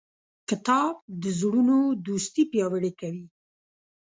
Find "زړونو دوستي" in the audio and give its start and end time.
1.39-2.43